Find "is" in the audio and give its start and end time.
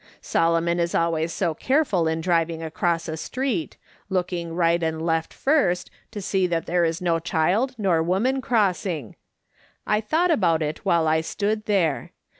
0.79-0.95, 6.83-7.03